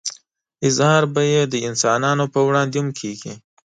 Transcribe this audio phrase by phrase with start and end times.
[0.67, 3.33] اظهار به يې د انسانانو په وړاندې هم کېږي.